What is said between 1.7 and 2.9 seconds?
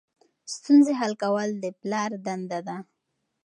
پلار دنده ده.